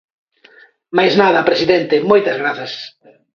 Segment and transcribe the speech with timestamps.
[0.97, 2.73] Máis nada, presidente, moitas grazas.